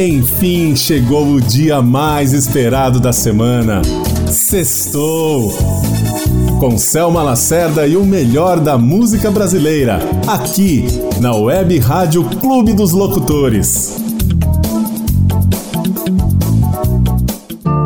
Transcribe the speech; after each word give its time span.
Enfim, 0.00 0.76
chegou 0.76 1.26
o 1.26 1.40
dia 1.40 1.82
mais 1.82 2.32
esperado 2.32 3.00
da 3.00 3.12
semana. 3.12 3.82
Sextou! 4.30 5.52
Com 6.60 6.78
Selma 6.78 7.20
Lacerda 7.20 7.84
e 7.84 7.96
o 7.96 8.04
melhor 8.04 8.60
da 8.60 8.78
música 8.78 9.28
brasileira, 9.28 9.98
aqui 10.24 10.84
na 11.20 11.34
Web 11.34 11.76
Rádio 11.78 12.22
Clube 12.22 12.74
dos 12.74 12.92
Locutores. 12.92 13.96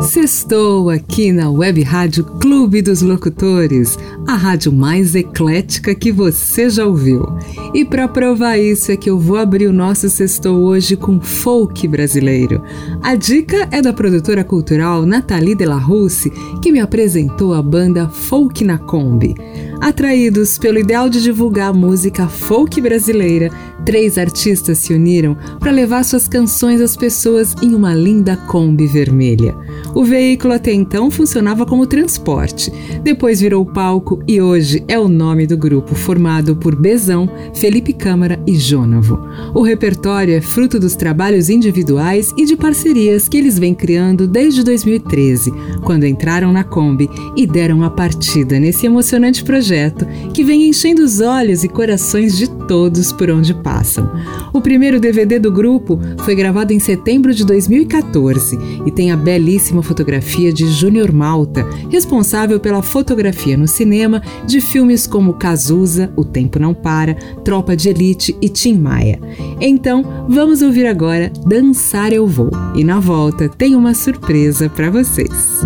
Sextou 0.01 0.91
aqui 0.91 1.31
na 1.31 1.49
Web 1.49 1.81
Rádio 1.81 2.25
Clube 2.39 2.83
dos 2.83 3.01
Locutores, 3.01 3.97
a 4.33 4.35
rádio 4.35 4.73
mais 4.73 5.13
eclética 5.13 5.93
que 5.93 6.11
você 6.11 6.67
já 6.67 6.87
ouviu. 6.87 7.23
E 7.71 7.85
para 7.85 8.07
provar 8.07 8.57
isso 8.57 8.91
é 8.91 8.97
que 8.97 9.07
eu 9.07 9.19
vou 9.19 9.37
abrir 9.37 9.67
o 9.67 9.73
nosso 9.73 10.09
sextou 10.09 10.57
hoje 10.63 10.95
com 10.95 11.21
folk 11.21 11.87
brasileiro. 11.87 12.63
A 13.03 13.13
dica 13.13 13.67
é 13.69 13.79
da 13.79 13.93
produtora 13.93 14.43
cultural 14.43 15.05
Nathalie 15.05 15.53
de 15.53 15.65
la 15.65 15.77
Russe, 15.77 16.31
que 16.63 16.71
me 16.71 16.79
apresentou 16.79 17.53
a 17.53 17.61
banda 17.61 18.09
Folk 18.09 18.63
na 18.63 18.79
Kombi. 18.79 19.35
Atraídos 19.79 20.57
pelo 20.57 20.79
ideal 20.79 21.09
de 21.09 21.21
divulgar 21.21 21.69
a 21.69 21.73
música 21.73 22.27
folk 22.27 22.81
brasileira, 22.81 23.51
três 23.85 24.17
artistas 24.17 24.77
se 24.77 24.93
uniram 24.93 25.37
para 25.59 25.71
levar 25.71 26.03
suas 26.03 26.27
canções 26.27 26.81
às 26.81 26.95
pessoas 26.95 27.55
em 27.61 27.73
uma 27.73 27.93
linda 27.93 28.35
Kombi 28.35 28.87
vermelha. 28.87 29.55
O 29.93 30.03
veículo 30.03 30.53
até 30.53 30.73
então 30.73 31.11
funcionava 31.11 31.65
como 31.65 31.85
transporte, 31.85 32.71
depois 33.03 33.41
virou 33.41 33.65
palco 33.65 34.19
e 34.27 34.41
hoje 34.41 34.83
é 34.87 34.97
o 34.97 35.07
nome 35.07 35.45
do 35.45 35.57
grupo, 35.57 35.95
formado 35.95 36.55
por 36.55 36.75
Bezão, 36.75 37.29
Felipe 37.53 37.93
Câmara 37.93 38.39
e 38.47 38.55
Jônavo. 38.55 39.19
O 39.53 39.61
repertório 39.61 40.33
é 40.33 40.41
fruto 40.41 40.79
dos 40.79 40.95
trabalhos 40.95 41.49
individuais 41.49 42.33
e 42.37 42.45
de 42.45 42.55
parcerias 42.55 43.27
que 43.27 43.37
eles 43.37 43.59
vêm 43.59 43.73
criando 43.73 44.27
desde 44.27 44.63
2013, 44.63 45.51
quando 45.83 46.05
entraram 46.05 46.51
na 46.51 46.63
Kombi 46.63 47.09
e 47.35 47.45
deram 47.45 47.83
a 47.83 47.89
partida 47.89 48.59
nesse 48.59 48.85
emocionante 48.85 49.43
projeto 49.43 50.05
que 50.33 50.43
vem 50.43 50.67
enchendo 50.67 51.03
os 51.03 51.21
olhos 51.21 51.63
e 51.63 51.67
corações 51.69 52.37
de 52.37 52.49
todos 52.67 53.11
por 53.11 53.29
onde 53.29 53.53
passam. 53.73 54.07
O 54.53 54.61
primeiro 54.61 54.99
DVD 54.99 55.39
do 55.39 55.51
grupo 55.51 55.99
foi 56.19 56.35
gravado 56.35 56.71
em 56.71 56.79
setembro 56.79 57.33
de 57.33 57.43
2014 57.43 58.59
e 58.85 58.91
tem 58.91 59.11
a 59.11 59.17
belíssima 59.17 59.81
fotografia 59.81 60.53
de 60.53 60.67
Júnior 60.67 61.11
Malta, 61.11 61.67
responsável 61.89 62.59
pela 62.59 62.83
fotografia 62.83 63.57
no 63.57 63.67
cinema 63.67 64.21
de 64.45 64.61
filmes 64.61 65.07
como 65.07 65.33
Cazuza, 65.33 66.13
O 66.15 66.23
Tempo 66.23 66.59
Não 66.59 66.73
Para, 66.73 67.15
Tropa 67.43 67.75
de 67.75 67.89
Elite 67.89 68.37
e 68.39 68.47
Tim 68.47 68.77
Maia. 68.77 69.19
Então, 69.59 70.25
vamos 70.29 70.61
ouvir 70.61 70.85
agora 70.85 71.31
Dançar 71.47 72.13
Eu 72.13 72.27
Vou. 72.27 72.51
E 72.75 72.83
na 72.83 72.99
volta 72.99 73.49
tem 73.49 73.75
uma 73.75 73.95
surpresa 73.95 74.69
para 74.69 74.91
vocês. 74.91 75.63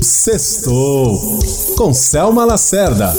Sextou 0.00 1.18
com 1.76 1.92
Selma 1.92 2.44
Lacerda. 2.44 3.14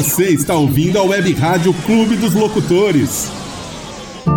Você 0.00 0.28
está 0.28 0.54
ouvindo 0.56 0.98
a 0.98 1.02
Web 1.02 1.30
Rádio 1.34 1.74
Clube 1.84 2.16
dos 2.16 2.32
Locutores. 2.32 3.30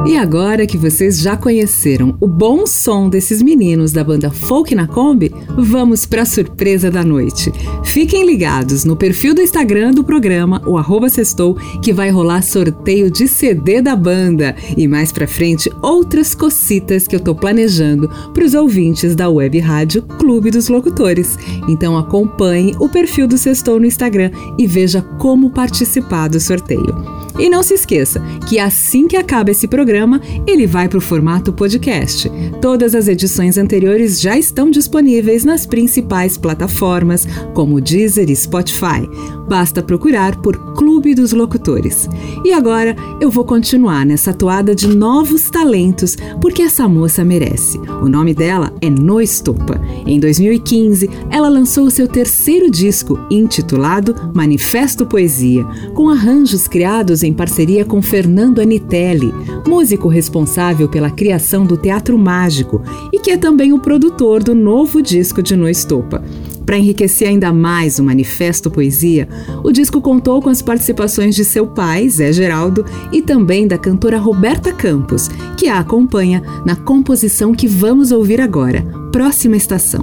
E 0.05 0.17
agora 0.17 0.67
que 0.67 0.77
vocês 0.77 1.21
já 1.21 1.37
conheceram 1.37 2.17
o 2.19 2.27
bom 2.27 2.65
som 2.67 3.07
desses 3.07 3.41
meninos 3.41 3.93
da 3.93 4.03
banda 4.03 4.29
Folk 4.29 4.75
na 4.75 4.87
Kombi, 4.87 5.33
vamos 5.57 6.05
para 6.05 6.23
a 6.23 6.25
surpresa 6.25 6.91
da 6.91 7.01
noite. 7.01 7.49
Fiquem 7.93 8.25
ligados 8.25 8.83
no 8.83 8.95
perfil 8.95 9.35
do 9.35 9.41
Instagram 9.43 9.91
do 9.91 10.03
programa, 10.03 10.59
o 10.65 10.79
arroba 10.79 11.09
sextou, 11.09 11.53
que 11.79 11.93
vai 11.93 12.09
rolar 12.09 12.41
sorteio 12.41 13.11
de 13.11 13.27
CD 13.27 13.83
da 13.83 13.95
banda. 13.95 14.55
E 14.75 14.87
mais 14.87 15.11
pra 15.11 15.27
frente, 15.27 15.71
outras 15.79 16.33
cocitas 16.33 17.07
que 17.07 17.15
eu 17.15 17.19
tô 17.19 17.35
planejando 17.35 18.09
para 18.33 18.43
os 18.43 18.55
ouvintes 18.55 19.15
da 19.15 19.29
Web 19.29 19.59
Rádio 19.59 20.01
Clube 20.01 20.49
dos 20.49 20.69
Locutores. 20.69 21.37
Então 21.69 21.95
acompanhe 21.95 22.75
o 22.79 22.89
perfil 22.89 23.27
do 23.27 23.37
Sextou 23.37 23.79
no 23.79 23.85
Instagram 23.85 24.31
e 24.57 24.65
veja 24.65 25.03
como 25.19 25.51
participar 25.51 26.29
do 26.29 26.39
sorteio. 26.39 27.22
E 27.37 27.49
não 27.49 27.63
se 27.63 27.73
esqueça 27.73 28.21
que 28.47 28.59
assim 28.59 29.07
que 29.07 29.15
acaba 29.15 29.51
esse 29.51 29.67
programa, 29.67 30.21
ele 30.45 30.67
vai 30.67 30.87
para 30.87 30.97
o 30.97 31.01
formato 31.01 31.51
podcast. 31.51 32.31
Todas 32.61 32.93
as 32.93 33.07
edições 33.07 33.57
anteriores 33.57 34.21
já 34.21 34.37
estão 34.37 34.69
disponíveis 34.69 35.43
nas 35.43 35.65
principais 35.65 36.37
plataformas, 36.37 37.27
como 37.53 37.81
Deezer 37.81 38.29
e 38.29 38.35
Spotify. 38.35 39.07
Basta 39.47 39.83
procurar 39.83 40.37
por 40.37 40.57
Clube 40.73 41.13
dos 41.13 41.33
Locutores. 41.33 42.09
E 42.43 42.51
agora 42.51 42.95
eu 43.19 43.29
vou 43.29 43.43
continuar 43.43 44.05
nessa 44.05 44.33
toada 44.33 44.73
de 44.73 44.87
novos 44.87 45.49
talentos, 45.49 46.15
porque 46.41 46.61
essa 46.61 46.87
moça 46.87 47.23
merece. 47.23 47.77
O 48.01 48.07
nome 48.07 48.33
dela 48.33 48.73
é 48.81 48.89
No 48.89 49.21
Estopa. 49.21 49.79
Em 50.05 50.19
2015, 50.19 51.09
ela 51.29 51.49
lançou 51.49 51.85
o 51.85 51.91
seu 51.91 52.07
terceiro 52.07 52.69
disco, 52.71 53.19
intitulado 53.29 54.15
Manifesto 54.33 55.05
Poesia, 55.05 55.65
com 55.93 56.09
arranjos 56.09 56.67
criados 56.67 57.23
em 57.23 57.33
parceria 57.33 57.85
com 57.85 58.01
Fernando 58.01 58.59
Anitelli, 58.59 59.33
músico 59.67 60.07
responsável 60.07 60.87
pela 60.87 61.11
criação 61.11 61.65
do 61.65 61.77
Teatro 61.77 62.17
Mágico 62.17 62.81
e 63.11 63.19
que 63.19 63.31
é 63.31 63.37
também 63.37 63.73
o 63.73 63.79
produtor 63.79 64.43
do 64.43 64.55
novo 64.55 65.01
disco 65.01 65.41
de 65.41 65.55
No 65.55 65.67
Estopa. 65.67 66.23
Para 66.65 66.77
enriquecer 66.77 67.27
ainda 67.27 67.51
mais 67.51 67.99
o 67.99 68.03
Manifesto 68.03 68.71
Poesia, 68.71 69.27
o 69.63 69.71
disco 69.71 70.01
contou 70.01 70.41
com 70.41 70.49
as 70.49 70.61
participações 70.61 71.35
de 71.35 71.43
seu 71.43 71.67
pai, 71.67 72.07
Zé 72.09 72.31
Geraldo, 72.31 72.85
e 73.11 73.21
também 73.21 73.67
da 73.67 73.77
cantora 73.77 74.17
Roberta 74.17 74.71
Campos, 74.71 75.29
que 75.57 75.67
a 75.67 75.79
acompanha 75.79 76.41
na 76.65 76.75
composição 76.75 77.53
que 77.53 77.67
vamos 77.67 78.11
ouvir 78.11 78.39
agora, 78.39 78.85
Próxima 79.11 79.57
Estação. 79.57 80.01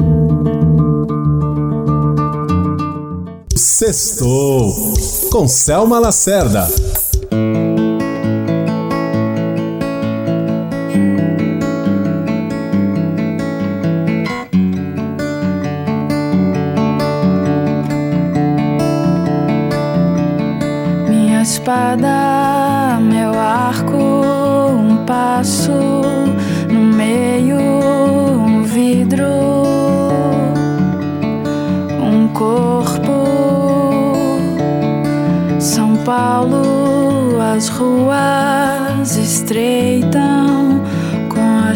Sextou 3.56 4.74
com 5.30 5.48
Selma 5.48 5.98
Lacerda. 5.98 6.68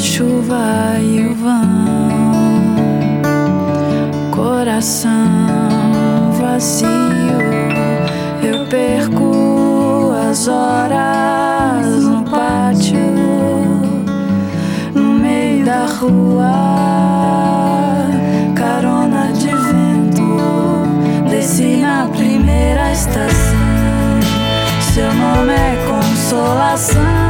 Chuva 0.05 0.99
e 1.01 1.27
o 1.27 1.35
vão, 1.35 1.63
coração 4.31 5.11
vazio. 6.39 6.89
Eu 8.43 8.67
perco 8.67 10.13
as 10.31 10.47
horas 10.47 12.05
no 12.05 12.23
pátio, 12.25 12.99
no 14.95 15.15
meio 15.15 15.65
da 15.65 15.87
rua, 15.87 16.53
carona 18.55 19.33
de 19.33 19.49
vento, 19.49 21.31
desci 21.31 21.79
na 21.79 22.07
primeira 22.15 22.93
estação. 22.93 24.21
Seu 24.93 25.13
nome 25.15 25.55
é 25.55 25.77
consolação. 25.89 27.24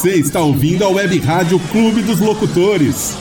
Você 0.00 0.12
está 0.12 0.40
ouvindo 0.40 0.82
a 0.82 0.88
Web 0.88 1.18
Rádio 1.18 1.60
Clube 1.70 2.00
dos 2.00 2.20
Locutores. 2.20 3.18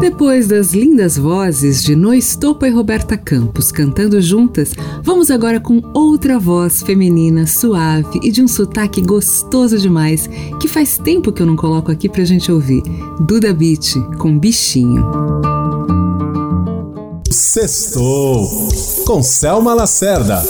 Depois 0.00 0.48
das 0.48 0.72
lindas 0.72 1.16
vozes 1.16 1.84
de 1.84 1.94
Noi 1.94 2.18
Estopa 2.18 2.66
e 2.66 2.72
Roberta 2.72 3.16
Campos 3.16 3.70
cantando 3.70 4.20
juntas, 4.20 4.74
vamos 5.04 5.30
agora 5.30 5.60
com 5.60 5.80
outra 5.94 6.36
voz 6.36 6.82
feminina, 6.82 7.46
suave 7.46 8.18
e 8.24 8.32
de 8.32 8.42
um 8.42 8.48
sotaque 8.48 9.00
gostoso 9.00 9.78
demais, 9.78 10.28
que 10.60 10.66
faz 10.66 10.98
tempo 10.98 11.30
que 11.30 11.42
eu 11.42 11.46
não 11.46 11.54
coloco 11.54 11.92
aqui 11.92 12.08
pra 12.08 12.24
gente 12.24 12.50
ouvir. 12.50 12.82
Duda 13.20 13.54
Beat, 13.54 13.94
com 14.18 14.36
Bichinho. 14.36 15.06
Sextou, 17.30 18.48
com 19.06 19.22
Selma 19.22 19.74
Lacerda. 19.74 20.42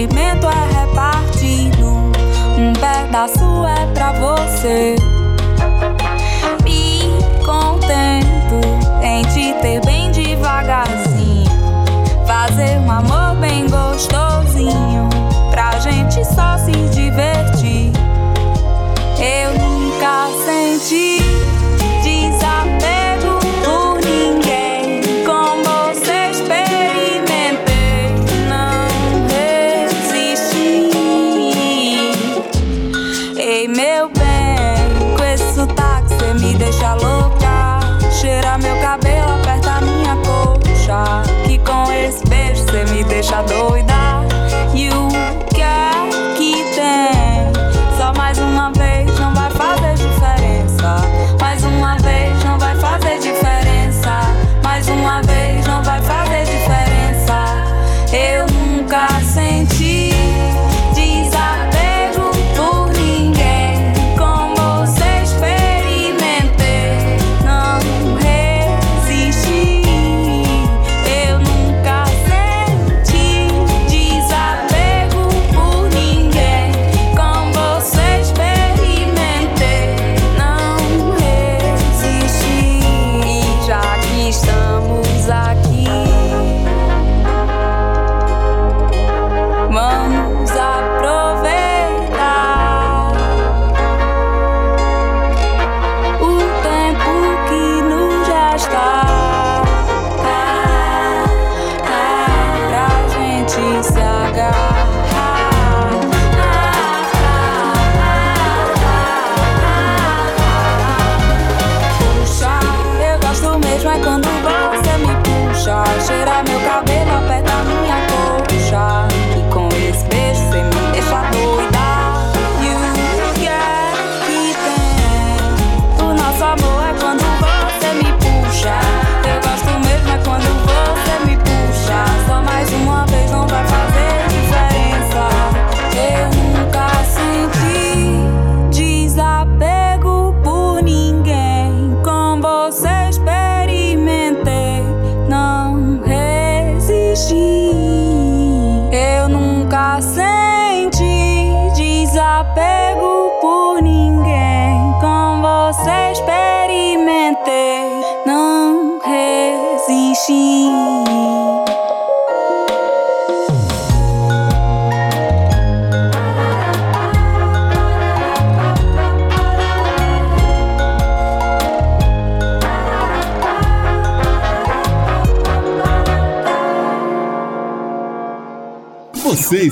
she 0.00 0.06
made 0.06 0.29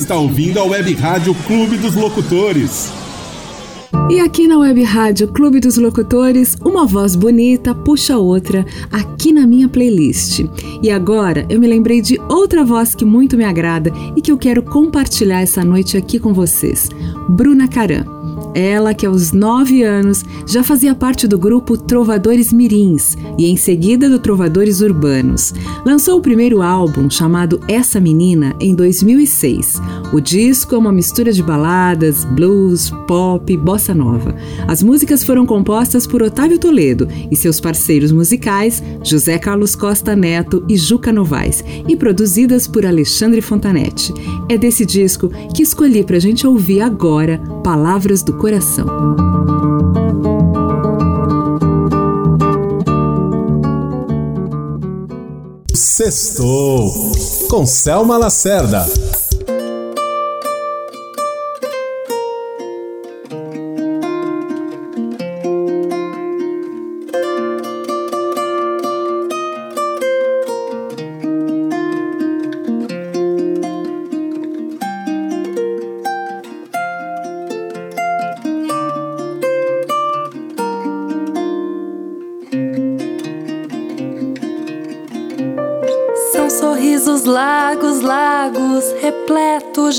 está 0.09 0.17
ouvindo 0.17 0.59
a 0.59 0.65
Web 0.65 0.95
Rádio 0.95 1.35
Clube 1.47 1.77
dos 1.77 1.95
Locutores. 1.95 2.91
E 4.09 4.19
aqui 4.21 4.49
na 4.49 4.57
Web 4.57 4.83
Rádio 4.83 5.29
Clube 5.29 5.61
dos 5.61 5.77
Locutores, 5.77 6.57
uma 6.65 6.87
voz 6.87 7.15
bonita 7.15 7.75
puxa 7.75 8.17
outra 8.17 8.65
aqui 8.91 9.33
na 9.33 9.47
minha 9.47 9.69
playlist. 9.69 10.47
E 10.83 10.91
agora 10.91 11.45
eu 11.51 11.61
me 11.61 11.67
lembrei 11.67 12.01
de 12.01 12.19
outra 12.27 12.65
voz 12.65 12.95
que 12.95 13.05
muito 13.05 13.37
me 13.37 13.45
agrada 13.45 13.93
e 14.17 14.23
que 14.23 14.33
eu 14.33 14.39
quero 14.39 14.63
compartilhar 14.63 15.43
essa 15.43 15.63
noite 15.63 15.99
aqui 15.99 16.19
com 16.19 16.33
vocês: 16.33 16.89
Bruna 17.29 17.69
Caram. 17.69 18.18
Ela, 18.55 18.95
que 18.95 19.07
aos 19.07 19.33
nove 19.33 19.83
anos 19.83 20.25
já 20.47 20.63
fazia 20.63 20.95
parte 20.95 21.27
do 21.27 21.39
grupo 21.39 21.77
Trovadores 21.77 22.53
Mirins 22.53 23.17
e 23.39 23.47
em 23.47 23.57
seguida 23.57 24.09
do 24.09 24.19
Trovadores 24.19 24.81
Urbanos. 24.81 25.53
Lançou 25.85 26.19
o 26.19 26.23
primeiro 26.23 26.63
álbum, 26.63 27.09
chamado 27.11 27.61
Essa 27.69 28.01
Menina, 28.01 28.55
em 28.61 28.75
2006. 28.75 29.81
O 30.13 30.21
disco 30.21 30.75
é 30.75 30.79
uma 30.79 30.93
mistura 30.93 31.33
de 31.33 31.43
baladas, 31.43 32.25
blues, 32.25 32.91
pop, 33.07 33.57
bossa 33.57 33.95
nova. 33.95 34.35
As 34.67 34.83
músicas 34.83 35.23
foram 35.23 35.45
compostas 35.45 36.07
por 36.07 36.23
Otávio 36.23 36.59
Toledo 36.59 37.09
e 37.31 37.37
seus 37.37 37.61
parceiros 37.61 38.13
musicais, 38.13 38.83
José 39.03 39.39
Carlos 39.39 39.77
Costa 39.77 40.17
Neto 40.17 40.65
e 40.69 40.77
Juca 40.77 41.13
Novaes, 41.13 41.65
e 41.87 41.95
produzidas 41.97 42.67
por 42.67 42.87
Alexandre 42.87 43.41
Fontanetti. 43.41 44.13
É 44.49 44.57
desse 44.57 44.85
disco 44.85 45.29
que 45.55 45.63
escolhi 45.63 46.03
para 46.03 46.17
a 46.17 46.21
gente 46.21 46.47
ouvir 46.47 46.81
agora 46.81 47.41
Palavras 47.63 48.23
do 48.23 48.33
Coração. 48.39 48.87
Sextou 55.75 56.93
com 57.51 57.67
Selma 57.67 58.17
Lacerda. 58.17 58.87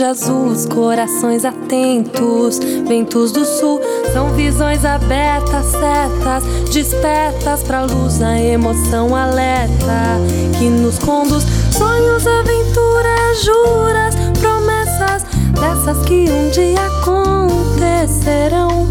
Azuis, 0.03 0.65
corações 0.65 1.43
atentos, 1.45 2.59
ventos 2.87 3.31
do 3.31 3.45
sul, 3.45 3.79
são 4.13 4.29
visões 4.33 4.85
abertas, 4.85 5.65
setas, 5.65 6.43
despertas 6.71 7.63
pra 7.63 7.83
luz, 7.83 8.21
a 8.21 8.39
emoção 8.39 9.15
alerta 9.15 10.19
que 10.57 10.69
nos 10.69 10.99
conduz, 10.99 11.43
sonhos, 11.71 12.25
aventuras, 12.27 13.43
juras, 13.43 14.15
promessas, 14.39 15.23
dessas 15.59 16.05
que 16.05 16.29
um 16.29 16.49
dia 16.49 16.79
acontecerão. 17.01 18.87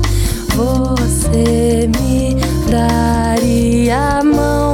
Você 0.55 1.88
me 1.99 2.37
daria 2.71 4.18
a 4.18 4.25
mão. 4.25 4.67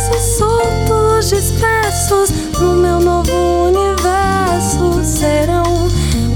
Versos 0.00 0.38
soltos 0.38 1.28
dispersos 1.28 2.30
no 2.58 2.76
meu 2.76 3.00
novo 3.00 3.30
universo 3.66 5.04
serão 5.04 5.88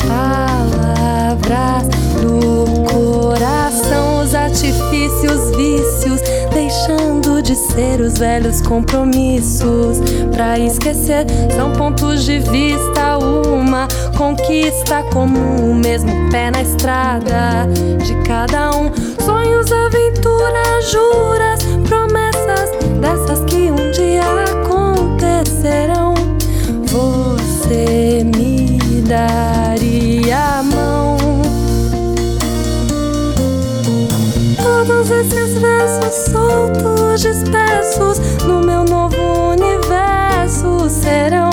palavras 0.07 1.89
do 2.21 2.85
coração, 2.93 4.23
os 4.23 4.35
artifícios, 4.35 5.57
vícios, 5.57 6.21
deixando 6.53 7.43
de 7.43 7.55
ser 7.55 8.01
os 8.01 8.19
velhos 8.19 8.61
compromissos. 8.61 9.99
Pra 10.33 10.59
esquecer, 10.59 11.27
são 11.57 11.73
pontos 11.73 12.25
de 12.25 12.41
vista, 12.41 13.19
uma 13.19 13.89
conquista 14.17 15.03
comum, 15.05 15.71
o 15.71 15.75
mesmo 15.75 16.11
pé 16.31 16.51
na 16.51 16.63
estrada 16.63 17.67
de 18.05 18.15
cada 18.27 18.71
um. 18.73 18.93
Sonhos, 19.25 19.73
aventuras, 19.73 20.91
juras, 20.91 21.61
promessas 21.89 22.71
dessas 23.01 23.41
que 23.45 23.54
serão. 25.65 26.13
Você 26.93 28.23
me 28.37 28.79
daria 29.09 30.59
a 30.59 30.63
mão. 30.63 31.17
Todos 34.63 35.11
esses 35.11 35.59
versos 35.59 36.33
soltos, 36.33 37.23
dispersos 37.23 38.19
no 38.47 38.61
meu 38.61 38.85
novo 38.85 39.17
universo 39.53 40.91
serão 40.91 41.44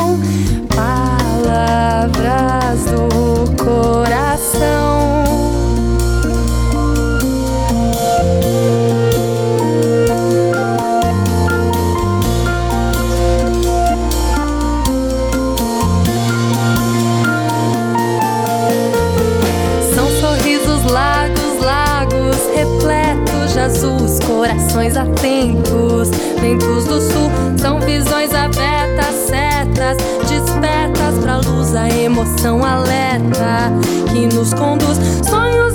corações 24.81 24.97
atentos. 24.97 26.09
Ventos 26.39 26.85
do 26.85 26.99
sul 27.01 27.29
são 27.57 27.79
visões 27.81 28.33
abertas, 28.33 29.15
setas, 29.27 29.97
despertas 30.27 31.17
pra 31.21 31.37
luz, 31.37 31.75
a 31.75 31.87
emoção 31.89 32.65
alerta 32.65 33.71
que 34.11 34.25
nos 34.35 34.53
conduz. 34.53 34.97
Sonhos, 35.29 35.70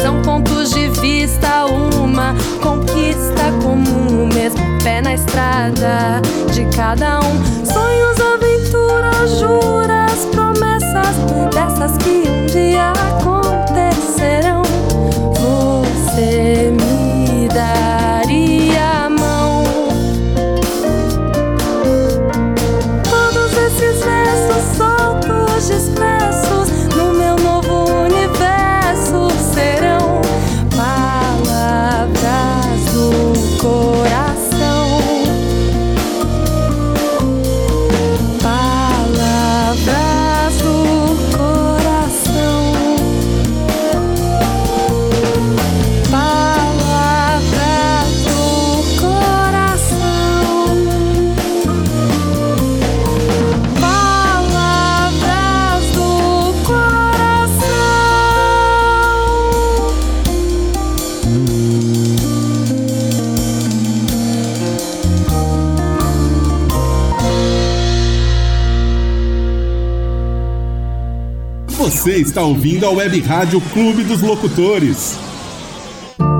são 0.00 0.22
pontos 0.22 0.70
de 0.70 0.88
vista, 1.00 1.66
uma 1.66 2.34
conquista 2.60 3.52
comum, 3.62 4.24
o 4.24 4.34
mesmo 4.34 4.60
pé 4.82 5.00
na 5.00 5.14
estrada 5.14 6.20
de 6.52 6.64
cada 6.76 7.20
um. 7.20 7.64
Sonhos, 7.64 8.20
aventuras, 8.20 9.38
juras, 9.38 10.24
promessas, 10.32 11.16
dessas 11.54 11.96
que 11.98 12.27
Você 72.08 72.22
está 72.22 72.42
ouvindo 72.42 72.86
a 72.86 72.90
Web 72.90 73.20
Rádio 73.20 73.60
Clube 73.70 74.02
dos 74.02 74.22
Locutores. 74.22 75.18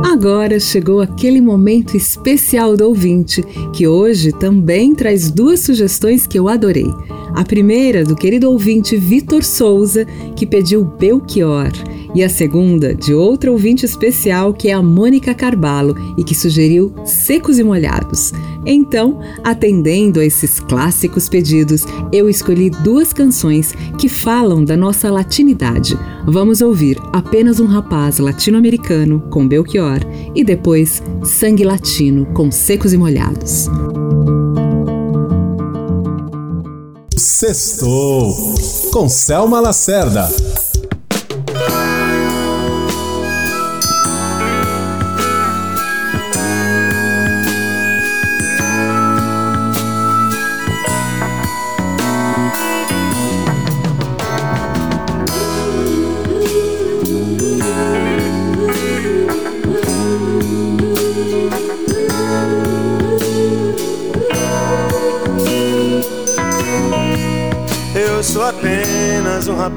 Agora 0.02 0.58
chegou 0.58 1.02
aquele 1.02 1.42
momento 1.42 1.94
especial 1.94 2.74
do 2.74 2.86
ouvinte, 2.86 3.44
que 3.74 3.86
hoje 3.86 4.32
também 4.32 4.94
traz 4.94 5.30
duas 5.30 5.60
sugestões 5.60 6.26
que 6.26 6.38
eu 6.38 6.48
adorei. 6.48 6.90
A 7.34 7.44
primeira 7.44 8.02
do 8.02 8.16
querido 8.16 8.50
ouvinte 8.50 8.96
Vitor 8.96 9.44
Souza, 9.44 10.06
que 10.34 10.46
pediu 10.46 10.82
Belchior 10.86 11.70
e 12.14 12.22
a 12.22 12.28
segunda 12.28 12.94
de 12.94 13.14
outra 13.14 13.50
ouvinte 13.50 13.84
especial 13.84 14.52
que 14.52 14.68
é 14.68 14.72
a 14.72 14.82
Mônica 14.82 15.34
Carvalho 15.34 15.94
e 16.16 16.24
que 16.24 16.34
sugeriu 16.34 16.94
Secos 17.04 17.58
e 17.58 17.64
Molhados. 17.64 18.32
Então, 18.66 19.20
atendendo 19.44 20.20
a 20.20 20.24
esses 20.24 20.60
clássicos 20.60 21.28
pedidos, 21.28 21.84
eu 22.12 22.28
escolhi 22.28 22.70
duas 22.70 23.12
canções 23.12 23.72
que 23.98 24.08
falam 24.08 24.64
da 24.64 24.76
nossa 24.76 25.10
latinidade. 25.10 25.98
Vamos 26.26 26.60
ouvir 26.60 26.98
Apenas 27.12 27.60
um 27.60 27.66
Rapaz 27.66 28.18
Latino-Americano 28.18 29.20
com 29.30 29.46
Belchior 29.46 30.00
e 30.34 30.44
depois 30.44 31.02
Sangue 31.24 31.64
Latino 31.64 32.26
com 32.34 32.50
Secos 32.50 32.92
e 32.92 32.96
Molhados. 32.96 33.68
Sextou 37.16 38.34
com 38.92 39.08
Selma 39.08 39.60
Lacerda. 39.60 40.28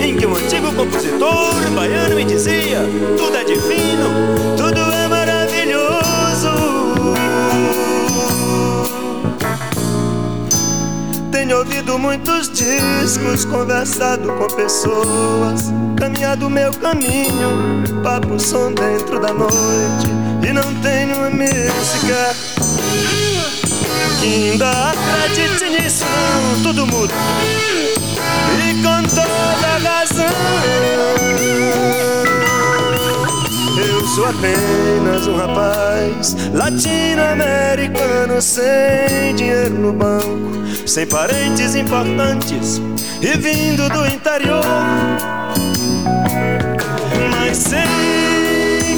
Em 0.00 0.16
que 0.16 0.26
um 0.26 0.36
antigo 0.36 0.72
compositor 0.74 1.70
baiano 1.74 2.14
me 2.14 2.24
dizia 2.24 2.80
Tudo 3.16 3.36
é 3.36 3.44
divino, 3.44 4.08
tudo 4.56 4.80
é 4.80 5.08
maravilhoso. 5.08 6.48
Tenho 11.30 11.58
ouvido 11.58 11.98
muitos 11.98 12.50
discos, 12.50 13.44
conversado 13.44 14.32
com 14.32 14.46
pessoas 14.54 15.72
Caminhado 15.96 16.48
meu 16.48 16.72
caminho, 16.72 17.82
papo 18.02 18.38
som 18.38 18.72
dentro 18.72 19.20
da 19.20 19.32
noite 19.32 20.08
E 20.46 20.52
não 20.52 20.74
tenho 20.82 21.26
amigo 21.26 21.84
sequer 21.84 22.34
que 24.22 24.50
ainda 24.52 24.92
acredite 24.92 25.68
nisso 25.70 26.04
tudo 26.62 26.86
muda. 26.86 27.12
E 28.56 28.82
com 28.82 29.02
sou 34.14 34.26
apenas 34.26 35.26
um 35.26 35.36
rapaz 35.36 36.36
Latino-americano 36.52 38.42
Sem 38.42 39.34
dinheiro 39.34 39.74
no 39.74 39.92
banco 39.92 40.52
Sem 40.86 41.06
parentes 41.06 41.74
importantes 41.74 42.80
E 43.22 43.38
vindo 43.38 43.88
do 43.88 44.06
interior 44.06 44.64
Mas 47.30 47.56
sei 47.56 47.80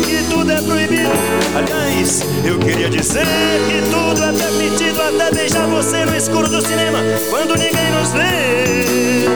que 0.05 0.29
tudo 0.29 0.51
é 0.51 0.61
proibido 0.61 1.11
Aliás, 1.57 2.23
eu 2.45 2.59
queria 2.59 2.91
dizer 2.91 3.25
que 3.69 3.89
tudo 3.91 4.25
é 4.25 4.33
permitido 4.33 5.01
até 5.01 5.33
beijar 5.33 5.69
você 5.69 6.05
no 6.05 6.17
escuro 6.17 6.49
do 6.49 6.61
cinema 6.61 6.99
quando 7.31 7.55
ninguém 7.55 7.93
nos 7.93 8.11
vê. 8.13 9.29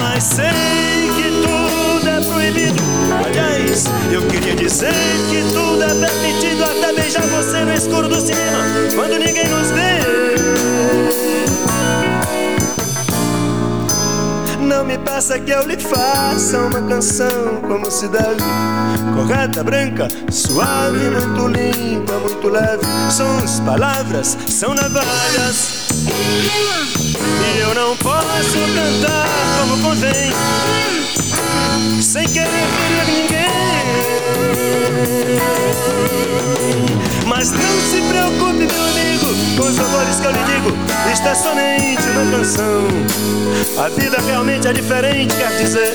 Mas 0.00 0.22
sei 0.22 1.10
que 1.16 1.30
tudo 1.42 2.08
é 2.08 2.20
proibido. 2.20 2.77
Aliás, 3.24 3.84
eu 4.12 4.22
queria 4.28 4.54
dizer 4.54 4.92
que 5.30 5.42
tudo 5.52 5.82
é 5.82 5.94
permitido 6.06 6.64
até 6.64 6.92
beijar 6.92 7.26
você 7.26 7.64
no 7.64 7.74
escuro 7.74 8.08
do 8.08 8.20
cinema 8.20 8.64
quando 8.94 9.18
ninguém 9.18 9.48
nos 9.48 9.70
vê. 9.70 9.98
Não 14.60 14.84
me 14.84 14.98
peça 14.98 15.38
que 15.38 15.50
eu 15.50 15.66
lhe 15.66 15.76
faça 15.78 16.58
uma 16.58 16.82
canção 16.82 17.60
como 17.66 17.90
se 17.90 18.06
deve. 18.08 18.42
Correta, 19.14 19.64
branca, 19.64 20.08
suave, 20.30 21.10
muito 21.10 21.48
limpa, 21.48 22.12
muito 22.18 22.48
leve. 22.48 22.84
Sons, 23.10 23.60
palavras, 23.60 24.36
são 24.46 24.74
navalhas. 24.74 25.88
E 26.04 27.60
eu 27.60 27.74
não 27.74 27.96
posso 27.96 28.58
cantar 28.74 29.26
como 29.60 29.82
convém, 29.82 30.30
sem 32.02 32.26
querer 32.28 32.48
ferir 32.48 33.06
ninguém. 33.06 33.48
Mas 37.26 37.50
não 37.50 37.80
se 37.90 38.00
preocupe, 38.08 38.66
meu 38.66 38.84
amigo, 38.84 39.26
com 39.56 39.68
os 39.68 39.76
valores 39.76 40.20
que 40.20 40.26
eu 40.26 40.30
lhe 40.32 40.44
digo. 40.44 40.76
Isto 41.12 41.28
é 41.28 41.34
somente 41.34 42.02
uma 42.10 42.38
canção. 42.38 42.88
A 43.84 43.88
vida 43.88 44.18
realmente 44.26 44.66
é 44.68 44.72
diferente, 44.72 45.34
quer 45.36 45.56
dizer, 45.58 45.92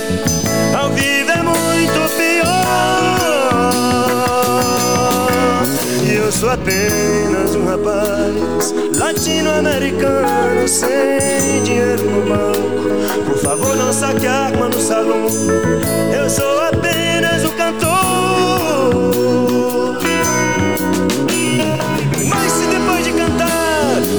ao 0.78 0.90
vivo 0.92 1.32
é 1.32 1.44
muito 1.44 2.16
pior. 2.18 2.54
Eu 6.24 6.32
sou 6.32 6.50
apenas 6.50 7.54
um 7.54 7.66
rapaz 7.66 8.74
latino-americano 8.98 10.66
sem 10.66 11.62
dinheiro 11.64 12.10
no 12.10 12.22
banco. 12.22 13.30
Por 13.30 13.38
favor, 13.40 13.76
não 13.76 13.92
saque 13.92 14.26
a 14.26 14.46
arma 14.46 14.70
no 14.70 14.80
salão. 14.80 15.28
Eu 16.18 16.30
sou 16.30 16.62
apenas 16.62 17.44
um 17.44 17.50
cantor. 17.58 17.94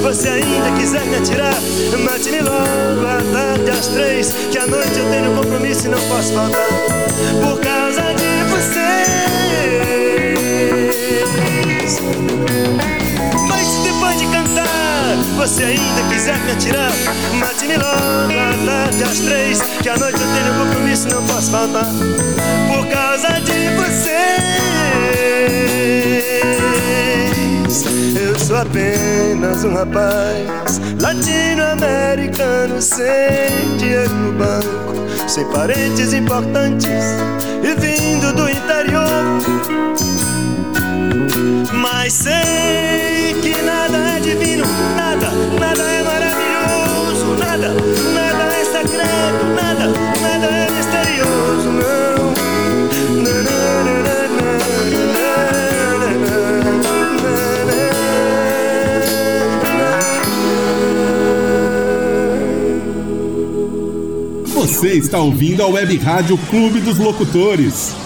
você 0.01 0.29
ainda 0.29 0.71
quiser 0.77 1.03
me 1.07 1.15
atirar, 1.15 1.55
mate-me 2.03 2.39
logo 2.39 3.07
à 3.07 3.21
tarde 3.33 3.71
às 3.71 3.87
três, 3.87 4.33
que 4.51 4.57
à 4.59 4.67
noite 4.67 4.97
eu 4.97 5.09
tenho 5.09 5.35
compromisso 5.35 5.87
e 5.87 5.89
não 5.89 5.99
posso 6.07 6.31
faltar. 6.31 6.67
Por 7.41 7.59
causa 7.59 7.74
vocês. 11.85 11.99
Mas 13.47 13.67
se 13.67 13.81
depois 13.83 14.17
de 14.19 14.25
cantar, 14.27 15.15
você 15.37 15.63
ainda 15.63 16.01
quiser 16.09 16.37
me 16.39 16.51
atirar, 16.51 16.91
mate-me 17.35 17.77
logo 17.77 18.33
à 18.39 18.65
tarde 18.65 19.03
às 19.03 19.19
três, 19.19 19.61
que 19.81 19.89
à 19.89 19.97
noite 19.97 20.19
eu 20.19 20.27
tenho 20.27 20.53
compromisso 20.65 21.07
não 21.09 21.23
posso 21.27 21.51
faltar. 21.51 21.85
Por 22.67 22.87
causa 22.87 23.39
de 23.41 23.69
vocês. 23.75 24.15
Eu 28.15 28.39
sou 28.39 28.57
apenas 28.57 29.63
um 29.63 29.73
rapaz 29.73 30.79
latino-americano 30.99 32.81
sem 32.81 33.77
dinheiro 33.77 34.13
no 34.13 34.33
banco, 34.33 35.27
sem 35.27 35.45
parentes 35.45 36.13
importantes 36.13 37.03
e 37.63 37.75
vindo 37.79 38.33
do 38.33 38.49
interior. 38.49 40.14
Mas 41.73 42.13
sei 42.13 43.35
que 43.41 43.61
nada 43.61 43.97
é 43.97 44.19
divino, 44.19 44.65
nada, 44.95 45.29
nada 45.59 45.83
é 45.83 46.03
maravilhoso, 46.03 47.35
nada, 47.37 47.69
nada 48.13 48.53
é 48.55 48.63
secreto, 48.63 49.45
nada, 49.55 49.87
nada 50.21 50.45
é 50.47 50.71
misterioso, 50.71 51.69
não. 51.69 51.85
Você 64.45 64.93
está 64.93 65.19
ouvindo 65.19 65.61
a 65.61 65.67
Web 65.67 65.97
Rádio 65.97 66.37
Clube 66.49 66.79
dos 66.79 66.97
Locutores. 66.97 68.04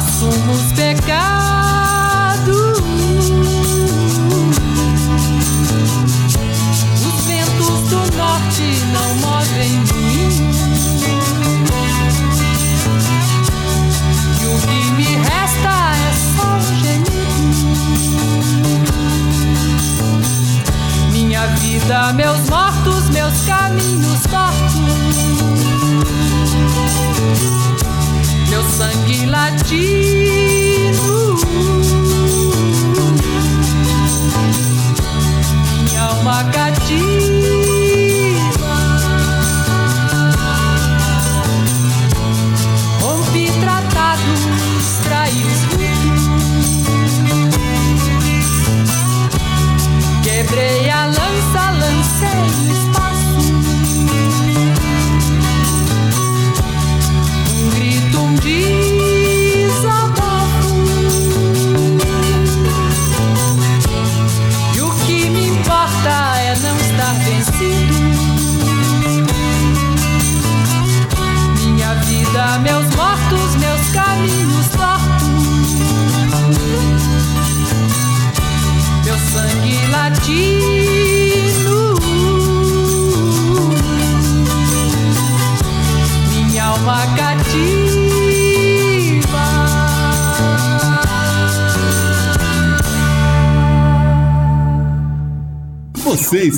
Você 0.00 0.96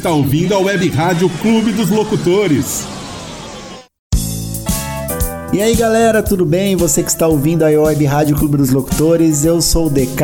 está 0.07 0.15
ouvindo 0.15 0.55
a 0.55 0.61
Web 0.61 0.89
Rádio 0.91 1.29
Clube 1.43 1.73
dos 1.73 1.91
Locutores. 1.91 2.85
E 5.53 5.61
aí 5.61 5.75
galera, 5.75 6.23
tudo 6.23 6.47
bem? 6.47 6.77
Você 6.77 7.03
que 7.03 7.11
está 7.11 7.27
ouvindo 7.27 7.65
a 7.65 7.67
Web 7.67 8.05
Rádio 8.05 8.37
Clube 8.37 8.57
dos 8.57 8.71
Locutores, 8.71 9.45
eu 9.45 9.61
sou 9.61 9.87
o 9.87 9.91
DK 9.91 10.23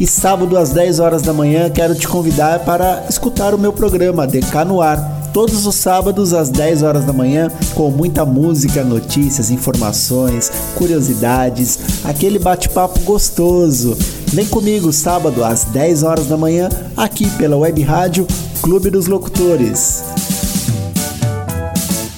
e 0.00 0.06
sábado 0.06 0.56
às 0.56 0.70
10 0.70 1.00
horas 1.00 1.20
da 1.20 1.34
manhã 1.34 1.68
quero 1.68 1.94
te 1.94 2.08
convidar 2.08 2.60
para 2.60 3.04
escutar 3.10 3.54
o 3.54 3.58
meu 3.58 3.74
programa 3.74 4.26
DK 4.26 4.64
no 4.66 4.80
Ar 4.80 5.20
todos 5.34 5.66
os 5.66 5.74
sábados 5.74 6.32
às 6.32 6.48
10 6.48 6.82
horas 6.82 7.04
da 7.04 7.12
manhã, 7.12 7.52
com 7.74 7.90
muita 7.90 8.24
música, 8.24 8.82
notícias, 8.82 9.50
informações, 9.50 10.50
curiosidades, 10.74 11.78
aquele 12.04 12.38
bate-papo 12.38 12.98
gostoso. 13.00 13.96
Vem 14.28 14.46
comigo 14.46 14.90
sábado 14.92 15.44
às 15.44 15.64
10 15.64 16.04
horas 16.04 16.26
da 16.26 16.38
manhã, 16.38 16.70
aqui 16.96 17.28
pela 17.36 17.58
Web 17.58 17.82
Rádio 17.82 18.26
Clube 18.62 18.90
dos 18.90 19.06
Locutores. 19.06 20.04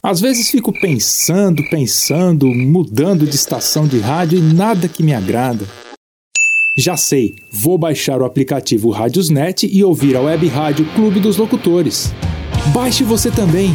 Às 0.02 0.20
vezes 0.20 0.50
fico 0.50 0.72
pensando, 0.72 1.62
pensando, 1.70 2.46
mudando 2.46 3.24
de 3.24 3.36
estação 3.36 3.86
de 3.86 4.00
rádio 4.00 4.38
e 4.38 4.42
nada 4.42 4.88
que 4.88 5.04
me 5.04 5.14
agrada. 5.14 5.64
Já 6.76 6.96
sei, 6.96 7.36
vou 7.52 7.78
baixar 7.78 8.20
o 8.20 8.24
aplicativo 8.24 8.90
Rádiosnet 8.90 9.68
e 9.72 9.84
ouvir 9.84 10.16
a 10.16 10.20
web 10.20 10.48
rádio 10.48 10.84
Clube 10.96 11.20
dos 11.20 11.36
Locutores. 11.36 12.12
Baixe 12.74 13.04
você 13.04 13.30
também. 13.30 13.72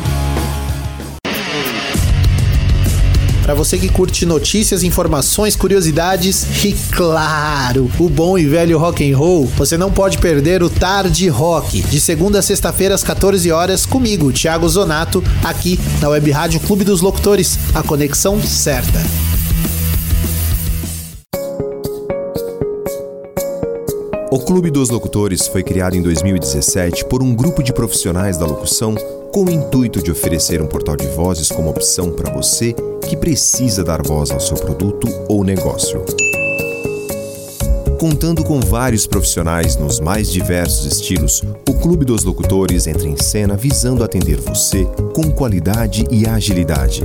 Para 3.47 3.55
você 3.55 3.77
que 3.77 3.87
curte 3.87 4.25
notícias, 4.25 4.83
informações, 4.83 5.55
curiosidades 5.55 6.65
e 6.65 6.73
claro, 6.91 7.89
o 7.97 8.09
bom 8.09 8.37
e 8.37 8.45
velho 8.45 8.77
rock 8.77 9.09
and 9.09 9.17
roll, 9.17 9.45
você 9.45 9.77
não 9.77 9.89
pode 9.89 10.17
perder 10.17 10.61
o 10.61 10.69
Tarde 10.69 11.29
Rock, 11.29 11.81
de 11.81 11.97
segunda 11.97 12.39
a 12.39 12.41
sexta-feira 12.41 12.93
às 12.93 13.05
14 13.05 13.49
horas 13.49 13.85
comigo, 13.85 14.33
Thiago 14.33 14.67
Zonato, 14.67 15.23
aqui 15.45 15.79
na 16.01 16.09
Web 16.09 16.29
Rádio 16.29 16.59
Clube 16.59 16.83
dos 16.83 16.99
Locutores, 16.99 17.57
a 17.73 17.81
conexão 17.81 18.41
certa. 18.43 18.99
O 24.29 24.39
Clube 24.39 24.69
dos 24.69 24.89
Locutores 24.89 25.47
foi 25.47 25.63
criado 25.63 25.95
em 25.95 26.01
2017 26.01 27.05
por 27.05 27.23
um 27.23 27.33
grupo 27.33 27.63
de 27.63 27.71
profissionais 27.71 28.37
da 28.37 28.45
locução 28.45 28.93
com 29.31 29.45
o 29.45 29.51
intuito 29.51 30.01
de 30.01 30.11
oferecer 30.11 30.61
um 30.61 30.67
portal 30.67 30.95
de 30.95 31.07
vozes 31.07 31.49
como 31.49 31.69
opção 31.69 32.11
para 32.11 32.33
você 32.33 32.73
que 33.07 33.15
precisa 33.15 33.83
dar 33.83 34.01
voz 34.01 34.31
ao 34.31 34.39
seu 34.39 34.57
produto 34.57 35.07
ou 35.29 35.43
negócio. 35.43 36.03
Contando 37.99 38.43
com 38.43 38.59
vários 38.59 39.07
profissionais 39.07 39.75
nos 39.75 39.99
mais 39.99 40.31
diversos 40.31 40.85
estilos, 40.85 41.43
o 41.67 41.73
Clube 41.73 42.05
dos 42.05 42.23
Locutores 42.23 42.85
entra 42.85 43.07
em 43.07 43.17
cena 43.17 43.57
visando 43.57 44.03
atender 44.03 44.39
você 44.39 44.85
com 45.15 45.31
qualidade 45.31 46.05
e 46.11 46.27
agilidade. 46.27 47.03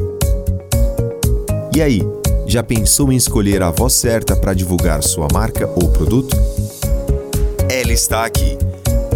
E 1.74 1.80
aí, 1.80 2.02
já 2.46 2.62
pensou 2.62 3.10
em 3.10 3.16
escolher 3.16 3.62
a 3.62 3.70
voz 3.70 3.94
certa 3.94 4.36
para 4.36 4.52
divulgar 4.52 5.02
sua 5.02 5.28
marca 5.32 5.66
ou 5.74 5.88
produto? 5.88 6.36
Ela 7.70 7.92
está 7.92 8.26
aqui. 8.26 8.58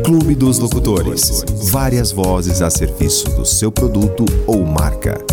Clube 0.04 0.35
dos 0.35 0.59
Locutores. 0.59 1.44
Várias 1.70 2.12
vozes 2.12 2.62
a 2.62 2.70
serviço 2.70 3.28
do 3.30 3.44
seu 3.44 3.72
produto 3.72 4.24
ou 4.46 4.64
marca. 4.64 5.24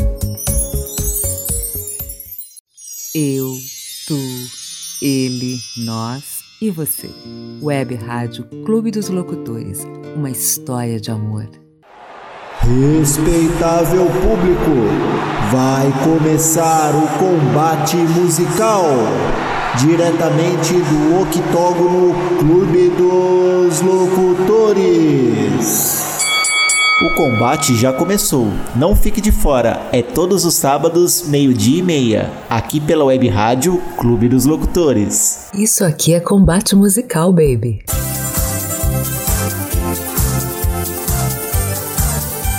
Eu, 3.13 3.53
tu, 4.07 4.17
ele, 5.01 5.59
nós 5.85 6.23
e 6.61 6.69
você. 6.69 7.09
Web 7.61 7.95
Rádio 7.95 8.45
Clube 8.65 8.91
dos 8.91 9.09
Locutores. 9.09 9.85
Uma 10.15 10.29
história 10.29 10.99
de 10.99 11.11
amor. 11.11 11.47
Respeitável 12.61 14.05
público, 14.05 14.71
vai 15.51 15.91
começar 16.03 16.91
o 16.95 17.07
combate 17.19 17.97
musical 17.97 18.85
diretamente 19.77 20.73
do 20.73 21.21
octógono 21.21 22.13
Clube 22.37 22.89
dos 22.89 23.81
Locutores. 23.81 25.33
O 27.01 27.09
combate 27.15 27.75
já 27.75 27.91
começou. 27.91 28.47
Não 28.75 28.95
fique 28.95 29.19
de 29.19 29.31
fora. 29.31 29.81
É 29.91 30.01
todos 30.03 30.45
os 30.45 30.53
sábados, 30.53 31.27
meio-dia 31.27 31.79
e 31.79 31.81
meia, 31.81 32.31
aqui 32.49 32.79
pela 32.79 33.03
web 33.05 33.27
rádio 33.27 33.81
Clube 33.97 34.29
dos 34.29 34.45
Locutores. 34.45 35.49
Isso 35.53 35.83
aqui 35.83 36.13
é 36.13 36.19
combate 36.19 36.75
musical, 36.75 37.33
baby. 37.33 37.83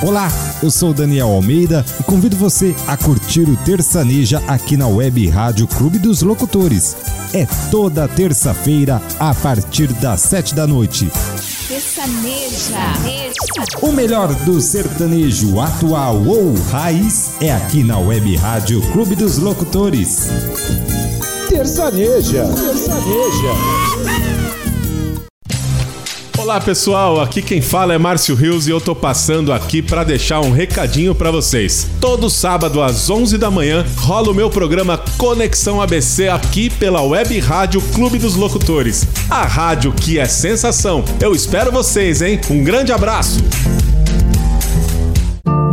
Olá, 0.03 0.29
eu 0.65 0.71
sou 0.71 0.95
Daniel 0.95 1.29
Almeida 1.29 1.85
e 2.01 2.03
convido 2.05 2.37
você 2.37 2.75
a 2.87 2.97
curtir 2.97 3.43
o 3.43 3.55
Terçaneja 3.55 4.43
aqui 4.49 4.79
na 4.79 4.89
Web 4.89 5.29
Rádio 5.29 5.67
Clube 5.67 5.99
dos 5.99 6.23
Locutores. 6.23 6.97
É 7.35 7.47
toda 7.71 8.09
terça-feira 8.09 9.03
a 9.21 9.35
partir 9.35 9.93
das 9.93 10.23
sete 10.23 10.55
da 10.55 10.67
noite. 10.67 11.11
Sertaneja. 11.69 12.79
O 13.83 13.93
melhor 13.93 14.35
do 14.47 14.59
sertanejo 14.59 15.61
atual 15.61 16.25
ou 16.25 16.55
raiz 16.71 17.33
é 17.43 17.53
aqui 17.53 17.85
na 17.85 17.99
Web 17.99 18.35
Rádio 18.37 18.81
Clube 18.91 19.15
dos 19.15 19.37
Locutores. 19.37 20.29
Terçaneja. 21.51 22.47
Terçaneja. 22.47 24.14
Olá 26.37 26.61
pessoal, 26.61 27.21
aqui 27.21 27.41
quem 27.41 27.63
fala 27.63 27.95
é 27.95 27.99
Márcio 27.99 28.35
Rios 28.35 28.67
e 28.67 28.71
eu 28.71 28.81
tô 28.81 28.95
passando 28.95 29.53
aqui 29.53 29.81
para 29.81 30.03
deixar 30.03 30.41
um 30.41 30.51
recadinho 30.51 31.15
para 31.15 31.31
vocês. 31.31 31.89
Todo 32.01 32.29
sábado 32.29 32.83
às 32.83 33.09
11 33.09 33.39
da 33.39 33.51
manhã 33.51 33.87
rola 33.97 34.31
o 34.31 34.35
meu 34.35 34.51
programa 34.51 34.99
Conexão 35.17 35.81
ABC 35.81 36.29
aqui 36.29 36.69
pela 36.69 37.03
Web 37.03 37.39
Rádio 37.39 37.81
Clube 37.95 38.19
dos 38.19 38.35
Locutores. 38.35 39.07
A 39.31 39.45
rádio 39.47 39.93
que 39.93 40.19
é 40.19 40.27
sensação. 40.27 41.05
Eu 41.21 41.35
espero 41.35 41.71
vocês, 41.71 42.21
hein? 42.21 42.41
Um 42.51 42.65
grande 42.65 42.93
abraço. 42.93 43.39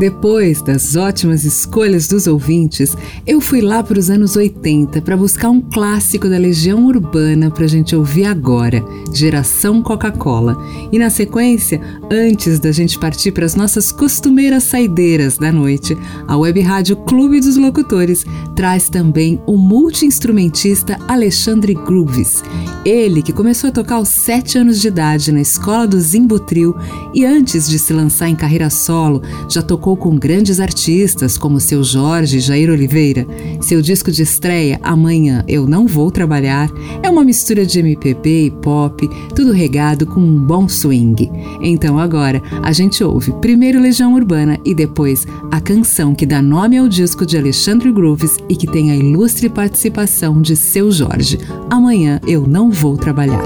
Depois 0.02 0.64
das 0.64 0.96
ótimas 0.96 1.44
escolhas 1.44 2.08
dos 2.08 2.26
ouvintes, 2.26 2.98
eu 3.28 3.40
fui 3.40 3.62
lá 3.62 3.84
para 3.84 4.00
os 4.00 4.10
anos 4.10 4.36
80 4.36 5.00
para 5.00 5.16
buscar 5.16 5.52
um 5.52 5.62
clássico 5.62 6.28
da 6.28 6.40
Legião 6.40 6.88
Urbana 6.88 7.52
para 7.52 7.66
a 7.66 7.68
gente 7.68 7.96
ouvir 7.96 8.26
agora, 8.26 8.84
Geração 9.14 9.84
Coca-Cola. 9.84 10.58
E 10.92 10.98
na 10.98 11.12
sequência, 11.12 11.80
antes 12.10 12.58
da 12.58 12.72
gente 12.72 12.98
partir 12.98 13.32
para 13.32 13.46
as 13.46 13.54
nossas 13.54 13.92
costumeiras 13.92 14.64
saideiras 14.64 15.38
da 15.38 15.52
noite, 15.52 15.96
a 16.28 16.36
Web 16.36 16.62
Rádio 16.62 16.96
Clube 16.96 17.40
dos 17.40 17.56
Locutores 17.56 18.26
traz 18.56 18.90
também 18.90 19.40
o 19.46 19.56
multi-instrumentista 19.56 20.98
Alexandre 21.08 21.76
Grooves. 21.76 22.44
Ele 22.84 23.22
que 23.22 23.32
começou 23.32 23.68
a 23.68 23.72
tocar 23.72 23.98
aos 23.98 24.10
7 24.10 24.58
anos 24.58 24.82
de 24.82 24.88
idade 24.88 25.32
na 25.32 25.42
escola 25.42 25.88
do 25.88 26.00
Zimbutril 26.00 26.76
e 27.14 27.24
antes 27.24 27.70
de 27.70 27.78
se 27.78 27.94
lançar 27.94 28.30
em 28.30 28.36
carreira 28.36 28.72
solo, 28.72 29.22
já 29.48 29.62
tocou 29.62 29.91
tocou 29.92 29.98
com 29.98 30.18
grandes 30.18 30.60
artistas 30.60 31.38
como 31.38 31.60
seu 31.60 31.84
Jorge 31.84 32.40
Jair 32.40 32.70
Oliveira. 32.70 33.26
Seu 33.60 33.82
disco 33.82 34.12
de 34.12 34.22
estreia, 34.22 34.80
Amanhã 34.84 35.44
Eu 35.48 35.68
Não 35.68 35.88
Vou 35.88 36.12
Trabalhar, 36.12 36.70
é 37.02 37.10
uma 37.10 37.24
mistura 37.24 37.66
de 37.66 37.80
MPB 37.80 38.46
e 38.46 38.52
pop, 38.52 39.10
tudo 39.36 39.52
regado 39.52 40.06
com 40.06 40.20
um 40.20 40.40
bom 40.40 40.68
swing. 40.68 41.30
Então 41.62 41.98
agora 42.00 42.42
a 42.64 42.72
gente 42.72 43.04
ouve 43.04 43.32
primeiro 43.42 43.82
Legião 43.82 44.14
Urbana 44.14 44.60
e 44.64 44.74
depois 44.74 45.26
a 45.52 45.60
canção 45.60 46.16
que 46.16 46.26
dá 46.26 46.42
nome 46.42 46.78
ao 46.78 46.88
disco 46.88 47.26
de 47.26 47.38
Alexandre 47.38 47.92
Grooves 47.92 48.38
e 48.48 48.56
que 48.56 48.68
tem 48.68 48.92
a 48.92 48.96
ilustre 48.96 49.50
participação 49.50 50.42
de 50.42 50.56
seu 50.56 50.92
Jorge. 50.92 51.38
Amanhã 51.70 52.20
Eu 52.28 52.48
Não 52.48 52.72
Vou 52.72 52.98
Trabalhar. 52.98 53.42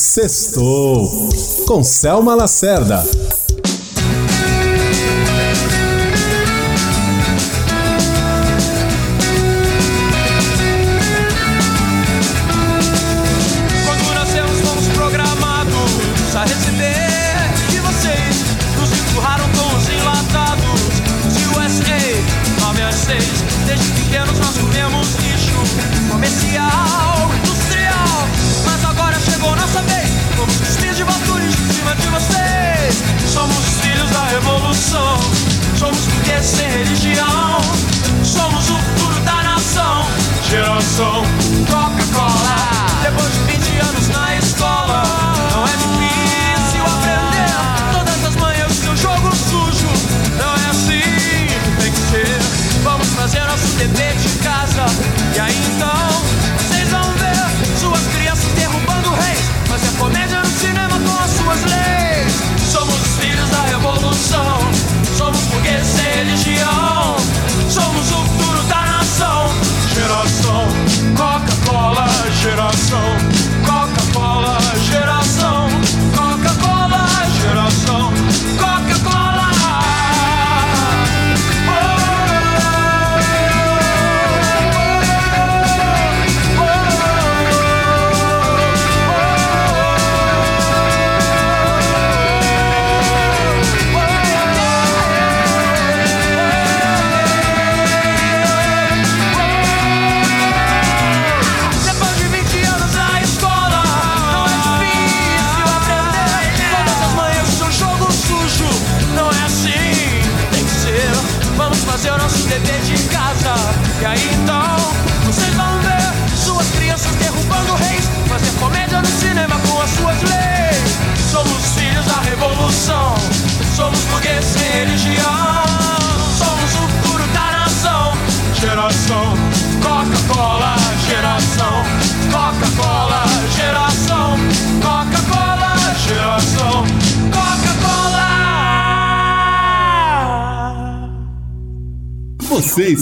Sextou 0.00 1.28
com 1.66 1.84
Selma 1.84 2.34
Lacerda. 2.34 3.04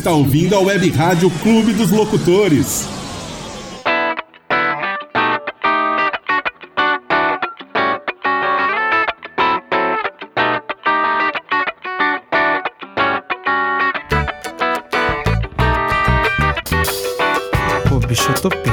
Está 0.09 0.17
ouvindo 0.17 0.57
a 0.57 0.61
Web 0.61 0.91
Rádio 0.91 1.31
Clube 1.43 1.75
dos 1.75 1.91
Locutores. 1.91 2.89
Pô, 17.87 17.99
bicho, 18.07 18.31
eu 18.31 18.35
tô 18.41 18.49
perdido. 18.49 18.73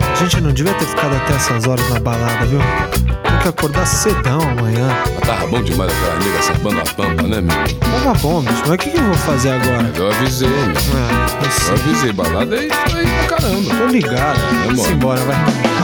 A 0.00 0.14
gente 0.16 0.40
não 0.40 0.52
devia 0.52 0.74
ter 0.74 0.86
ficado 0.86 1.14
até 1.14 1.34
essas 1.34 1.68
horas 1.68 1.88
na 1.90 2.00
balada, 2.00 2.46
viu? 2.46 3.13
Que 3.44 3.48
acordar 3.50 3.86
cedão 3.86 4.40
amanhã. 4.40 4.88
Tava 5.26 5.46
bom 5.48 5.62
demais 5.62 5.92
aquela 5.92 6.14
nega 6.18 6.42
sambando 6.42 6.80
a 6.80 6.84
pampa, 6.94 7.22
né, 7.24 7.42
meu? 7.42 7.78
Tava 7.78 8.18
bom, 8.20 8.40
bicho. 8.40 8.62
Mas 8.62 8.70
o 8.70 8.78
que, 8.78 8.88
que 8.90 8.96
eu 8.96 9.04
vou 9.04 9.14
fazer 9.14 9.50
agora? 9.50 9.92
Eu 9.94 10.10
avisei, 10.10 10.48
meu. 10.48 10.58
Ah, 10.94 11.26
eu 11.40 11.44
Eu 11.44 11.50
sei. 11.52 11.74
avisei, 11.74 12.12
balada 12.14 12.56
aí 12.56 12.70
foi 12.90 13.02
pra 13.04 13.36
caramba. 13.36 13.74
Tô 13.74 13.86
ligado. 13.88 14.38
Vamos 14.64 14.86
bom. 14.86 14.90
embora, 14.92 15.20
vai. 15.20 15.36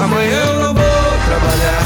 Amanhã 0.03 0.41
eu 0.47 0.55
não 0.55 0.73
vou 0.75 0.85
trabalhar. 1.27 1.83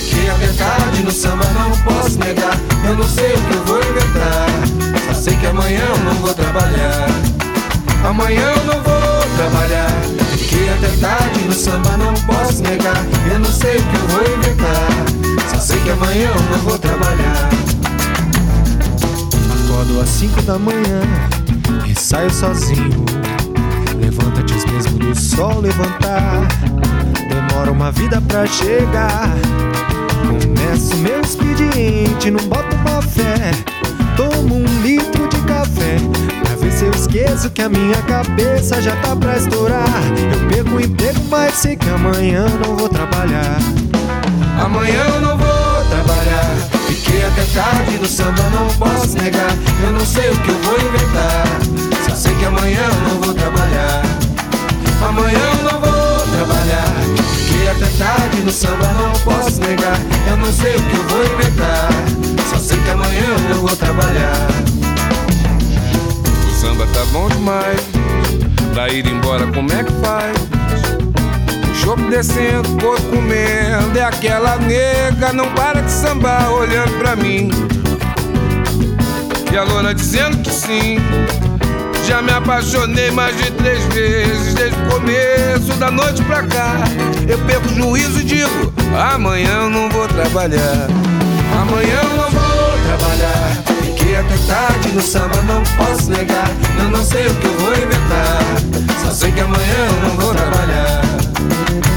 Que 0.00 0.30
a 0.30 0.34
verdade 0.34 1.02
no 1.02 1.12
samba 1.12 1.44
não 1.52 1.70
posso 1.82 2.18
negar. 2.18 2.56
Eu 2.86 2.94
não 2.96 3.04
sei 3.06 3.34
o 3.34 3.38
que 3.42 3.54
eu 3.54 3.64
vou 3.64 3.78
inventar. 3.80 4.46
Só 5.08 5.12
sei 5.20 5.36
que 5.36 5.46
amanhã 5.46 5.82
eu 5.90 5.98
não 6.04 6.14
vou 6.14 6.32
trabalhar. 6.32 7.06
Amanhã 8.02 8.50
eu 8.56 8.64
não 8.64 8.82
vou 8.82 9.22
trabalhar. 9.36 9.90
Que 10.68 10.74
a 10.74 10.88
verdade 10.88 11.44
no 11.44 11.52
samba 11.54 11.96
não 11.96 12.12
posso 12.12 12.62
negar. 12.62 13.02
Eu 13.32 13.38
não 13.38 13.50
sei 13.50 13.78
o 13.78 13.82
que 13.82 13.96
eu 13.96 14.08
vou 14.08 14.36
inventar. 14.36 15.50
Só 15.50 15.58
sei 15.58 15.80
que 15.80 15.88
amanhã 15.88 16.28
eu 16.28 16.42
não 16.42 16.58
vou 16.58 16.78
trabalhar. 16.78 17.48
Acordo 19.64 19.98
às 19.98 20.08
5 20.10 20.42
da 20.42 20.58
manhã 20.58 21.00
e 21.86 21.98
saio 21.98 22.30
sozinho. 22.30 23.02
Levanta-te 23.98 24.70
mesmo 24.70 24.98
do 24.98 25.18
sol 25.18 25.58
levantar. 25.60 26.46
Demora 27.30 27.72
uma 27.72 27.90
vida 27.90 28.20
pra 28.20 28.44
chegar. 28.44 29.32
Começo 30.26 30.94
meu 30.96 31.22
expediente, 31.22 32.30
não 32.30 32.46
boto 32.46 32.76
uma 32.76 33.00
fé. 33.00 33.52
Tomo 34.18 34.56
um 34.56 34.82
litro 34.82 35.26
de 35.28 35.38
café 35.46 35.96
Se 36.70 36.84
eu 36.84 36.90
esqueço 36.92 37.50
que 37.50 37.62
a 37.62 37.68
minha 37.68 38.00
cabeça 38.02 38.80
já 38.80 38.94
tá 38.96 39.16
pra 39.16 39.36
estourar. 39.36 39.88
Eu 40.32 40.48
perco 40.48 40.76
o 40.76 40.80
emprego, 40.80 41.20
mas 41.28 41.54
sei 41.54 41.76
que 41.76 41.88
amanhã 41.88 42.46
não 42.64 42.76
vou 42.76 42.88
trabalhar. 42.88 43.58
Amanhã 44.62 45.02
eu 45.14 45.20
não 45.20 45.36
vou 45.36 45.84
trabalhar. 45.90 46.56
Fiquei 46.86 47.24
até 47.24 47.42
tarde 47.54 47.98
no 47.98 48.06
samba, 48.06 48.42
não 48.50 48.68
posso 48.76 49.16
negar. 49.18 49.50
Eu 49.82 49.92
não 49.92 50.06
sei 50.06 50.30
o 50.30 50.36
que 50.36 50.50
eu 50.50 50.58
vou 50.58 50.74
inventar. 50.74 51.44
Só 52.08 52.14
sei 52.14 52.34
que 52.36 52.44
amanhã 52.44 52.80
eu 52.80 53.08
não 53.08 53.20
vou 53.22 53.34
trabalhar. 53.34 54.02
Amanhã 55.08 55.38
eu 55.38 55.72
não 55.72 55.80
vou 55.80 56.18
trabalhar. 56.36 56.94
Fiquei 57.46 57.68
até 57.70 57.86
tarde 57.98 58.42
no 58.42 58.52
samba, 58.52 58.86
não 58.92 59.12
posso 59.20 59.60
negar. 59.60 59.98
Eu 60.30 60.36
não 60.36 60.52
sei 60.52 60.76
o 60.76 60.82
que 60.82 60.96
eu 60.96 61.02
vou 61.08 61.24
inventar. 61.24 61.88
Só 62.50 62.58
sei 62.58 62.78
que 62.78 62.90
amanhã 62.90 63.26
eu 63.50 63.56
vou 63.56 63.74
trabalhar 63.74 64.67
samba 66.58 66.86
tá 66.92 67.04
bom 67.12 67.28
demais 67.28 67.80
Pra 68.72 68.88
ir 68.88 69.06
embora 69.06 69.46
como 69.46 69.72
é 69.72 69.84
que 69.84 69.92
faz? 70.00 70.36
O 71.70 71.74
chope 71.74 72.02
descendo, 72.10 72.68
o 72.72 72.80
corpo 72.80 73.02
comendo 73.06 73.98
É 73.98 74.02
aquela 74.02 74.56
nega, 74.56 75.32
não 75.32 75.48
para 75.54 75.80
de 75.80 75.90
sambar 75.90 76.50
olhando 76.50 76.98
pra 76.98 77.14
mim 77.14 77.50
E 79.52 79.56
a 79.56 79.62
lona 79.62 79.94
dizendo 79.94 80.38
que 80.38 80.50
sim 80.50 80.98
já 82.04 82.22
me 82.22 82.32
apaixonei 82.32 83.10
mais 83.10 83.36
de 83.36 83.50
três 83.50 83.84
vezes 83.88 84.54
desde 84.54 84.80
o 84.80 84.90
começo 84.90 85.78
da 85.78 85.90
noite 85.90 86.22
pra 86.22 86.42
cá. 86.42 86.76
Eu 87.28 87.38
perco 87.40 87.68
o 87.68 87.74
juízo 87.74 88.20
e 88.20 88.24
digo: 88.24 88.72
amanhã 88.96 89.64
eu 89.64 89.68
não 89.68 89.90
vou 89.90 90.08
trabalhar. 90.08 90.88
Amanhã 91.60 92.00
eu 92.02 92.16
não 92.16 92.30
vou 92.30 92.47
até 94.18 94.36
tarde 94.46 94.92
no 94.92 95.00
samba, 95.00 95.40
não 95.42 95.62
posso 95.76 96.10
negar. 96.10 96.50
Eu 96.78 96.90
não 96.90 97.04
sei 97.04 97.26
o 97.26 97.34
que 97.36 97.46
eu 97.46 97.58
vou 97.58 97.72
inventar. 97.72 98.42
Só 99.02 99.10
sei 99.10 99.32
que 99.32 99.40
amanhã 99.40 99.74
eu 99.76 100.08
não 100.08 100.16
vou 100.16 100.34
trabalhar. 100.34 101.02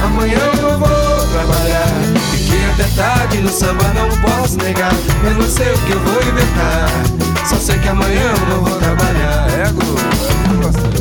Amanhã 0.06 0.38
eu 0.38 0.62
não 0.62 0.80
vou 0.80 1.28
trabalhar. 1.28 1.88
Fiquei 2.32 2.64
até 2.72 2.84
tarde 2.96 3.38
no 3.40 3.50
samba, 3.50 3.84
não 3.96 4.10
posso 4.22 4.58
negar. 4.58 4.94
Eu 5.24 5.34
não 5.34 5.50
sei 5.50 5.72
o 5.72 5.78
que 5.80 5.92
eu 5.92 6.00
vou 6.00 6.22
inventar. 6.22 6.90
Só 7.46 7.56
sei 7.56 7.80
que 7.80 7.88
amanhã 7.88 8.22
eu 8.22 8.56
não 8.56 8.64
vou 8.64 8.78
trabalhar. 8.78 9.48
É, 9.50 9.72
Gru, 9.72 11.01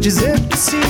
Dizendo 0.00 0.40
que 0.48 0.56
sim. 0.56 0.80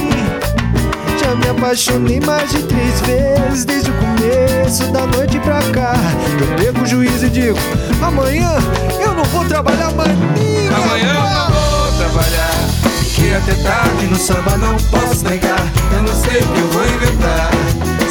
Já 1.18 1.34
me 1.34 1.48
apaixonei 1.48 2.20
mais 2.20 2.48
de 2.52 2.62
três 2.62 3.00
vezes 3.00 3.64
desde 3.64 3.90
o 3.90 3.94
começo 3.94 4.86
da 4.92 5.04
noite 5.04 5.36
pra 5.40 5.58
cá. 5.72 5.94
Eu 6.40 6.56
perco 6.56 6.82
o 6.82 6.86
juízo 6.86 7.26
e 7.26 7.28
digo: 7.28 7.58
amanhã 8.00 8.52
eu 9.00 9.12
não 9.12 9.24
vou 9.24 9.44
trabalhar 9.46 9.90
mais. 9.94 10.16
Minha 10.16 10.76
Amanhã 10.76 11.08
eu 11.08 11.22
não 11.22 11.50
vou 11.50 11.92
trabalhar. 11.98 12.54
Fiquei 13.02 13.34
até 13.34 13.54
tarde 13.54 14.06
no 14.06 14.16
samba, 14.16 14.56
não 14.56 14.76
posso 14.76 15.24
negar. 15.24 15.60
Eu 15.92 16.02
não 16.04 16.14
sei 16.14 16.40
o 16.40 16.46
que 16.46 16.60
eu 16.60 16.68
vou 16.68 16.86
inventar. 16.86 17.50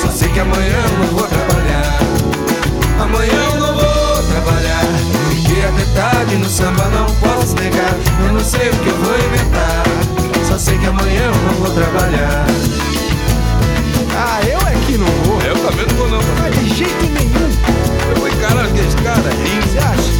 Só 0.01 0.09
sei 0.09 0.27
que 0.27 0.39
amanhã 0.41 0.75
eu 0.83 0.99
não 0.99 1.17
vou 1.17 1.27
trabalhar. 1.27 1.99
Amanhã 3.01 3.45
eu 3.53 3.59
não 3.61 3.73
vou 3.73 4.23
trabalhar. 4.23 4.83
Fiquei 5.31 5.63
até 5.63 5.85
tarde 5.95 6.35
no 6.35 6.49
samba, 6.49 6.89
não 6.89 7.05
posso 7.05 7.55
negar. 7.55 7.95
Eu 8.27 8.33
não 8.33 8.43
sei 8.43 8.69
o 8.69 8.75
que 8.75 8.89
eu 8.89 8.97
vou 8.97 9.15
inventar. 9.15 10.18
Só 10.49 10.57
sei 10.57 10.77
que 10.79 10.87
amanhã 10.87 11.25
eu 11.25 11.31
não 11.31 11.53
vou 11.53 11.69
trabalhar. 11.75 12.45
Ah, 14.17 14.41
eu 14.47 14.57
é 14.57 14.85
que 14.87 14.97
não 14.97 15.05
vou. 15.05 15.39
Eu 15.41 15.55
também 15.55 15.85
não 15.85 15.95
vou 15.95 16.09
não. 16.09 16.19
Mas 16.39 16.55
de 16.55 16.69
jeito 16.73 17.05
nenhum. 17.05 17.49
Eu 18.09 18.15
vou 18.19 18.27
encarar 18.27 18.65
aqueles 18.65 18.95
caras 18.95 19.33
rindo. 19.35 19.67
Você 19.67 19.77
acha? 19.77 20.19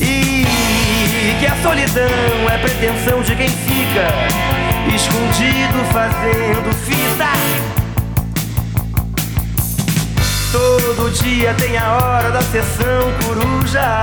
E 0.00 1.36
que 1.40 1.46
a 1.46 1.56
solidão 1.60 2.48
é 2.48 2.58
pretensão 2.58 3.20
de 3.20 3.34
quem 3.34 3.48
fica 3.48 4.06
escondido 4.94 5.84
fazendo 5.92 6.72
fita. 6.84 7.32
Todo 10.52 11.10
dia 11.20 11.52
tem 11.54 11.76
a 11.76 11.96
hora 11.96 12.30
da 12.30 12.42
sessão 12.42 13.12
coruja. 13.24 14.00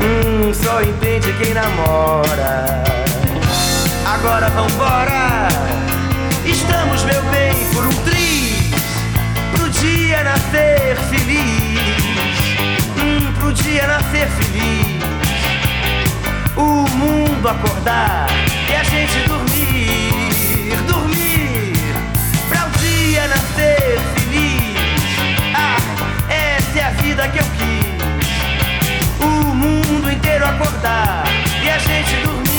Hum, 0.00 0.54
só 0.54 0.80
entende 0.80 1.32
quem 1.42 1.54
namora. 1.54 2.84
Agora 4.06 4.48
vambora. 4.50 5.48
Estamos, 6.44 7.02
meu 7.02 7.22
bem, 7.24 7.52
por 7.74 7.84
um 7.84 7.92
triz. 8.04 8.17
Nascer 10.38 10.96
feliz. 11.10 12.38
Hum, 12.96 13.32
pro 13.40 13.52
dia 13.52 13.86
nascer 13.88 14.28
feliz. 14.28 15.02
O 16.56 16.88
mundo 16.96 17.48
acordar 17.48 18.28
e 18.70 18.74
a 18.76 18.84
gente 18.84 19.18
dormir. 19.26 20.76
Dormir. 20.86 21.92
Pra 22.48 22.66
o 22.66 22.70
dia 22.78 23.26
nascer 23.26 23.98
feliz. 24.14 24.76
Ah, 25.54 25.76
essa 26.32 26.78
é 26.78 26.82
a 26.84 26.90
vida 26.90 27.28
que 27.28 27.38
eu 27.38 27.46
quis. 27.58 28.30
O 29.20 29.54
mundo 29.54 30.10
inteiro 30.10 30.46
acordar 30.46 31.24
e 31.64 31.68
a 31.68 31.78
gente 31.78 32.14
dormir. 32.22 32.57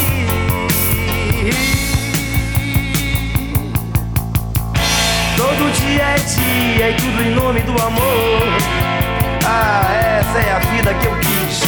Todo 5.40 5.72
dia 5.72 6.04
é 6.04 6.18
dia 6.18 6.90
e 6.90 6.94
tudo 6.96 7.24
em 7.24 7.34
nome 7.34 7.62
do 7.62 7.72
amor. 7.82 8.44
Ah, 9.46 10.20
essa 10.20 10.38
é 10.38 10.52
a 10.52 10.60
vida 10.60 10.94
que 10.96 11.06
eu 11.06 11.16
quis. 11.18 11.62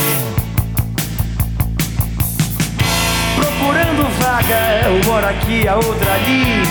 Procurando 3.34 4.10
vaga, 4.20 4.90
uma 5.06 5.20
aqui, 5.30 5.66
a 5.70 5.76
outra 5.76 6.14
ali. 6.16 6.64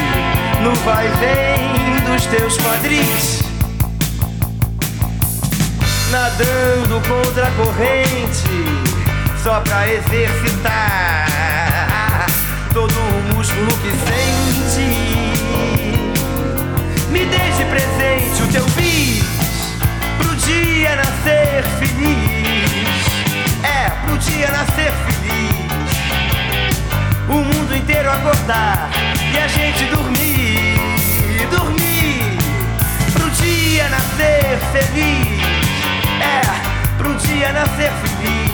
No 0.62 0.74
vai 0.84 1.08
vem 1.08 1.70
dos 2.04 2.26
teus 2.26 2.58
quadris. 2.58 3.44
Nadando 6.10 7.00
contra 7.08 7.46
a 7.46 7.50
corrente, 7.52 8.66
só 9.42 9.58
pra 9.60 9.90
exercitar 9.90 11.26
todo 12.74 12.92
o 12.92 13.34
músculo 13.34 13.72
que 13.78 13.90
sente. 13.90 15.09
Me 17.10 17.24
deixe 17.26 17.64
presente 17.64 18.40
o 18.40 18.46
teu 18.52 18.64
bis 18.76 19.24
pro 20.16 20.36
dia 20.36 20.94
nascer 20.94 21.64
feliz. 21.80 23.04
É, 23.64 23.90
pro 24.06 24.16
dia 24.18 24.48
nascer 24.52 24.92
feliz. 24.92 25.90
O 27.28 27.34
mundo 27.34 27.74
inteiro 27.76 28.12
acordar 28.12 28.88
e 29.34 29.38
a 29.38 29.48
gente 29.48 29.84
dormir, 29.86 30.78
dormir. 31.50 32.38
Pro 33.12 33.28
dia 33.30 33.88
nascer 33.88 34.58
feliz. 34.72 35.40
É, 36.22 36.42
pro 36.96 37.12
dia 37.16 37.52
nascer 37.52 37.90
feliz. 37.90 38.50